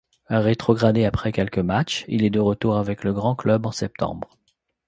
[0.31, 4.31] Rétrogradé après quelques matchs, il est de retour avec le grand club en septembre.